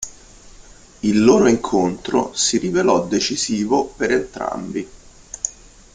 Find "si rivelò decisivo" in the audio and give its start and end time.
2.33-3.85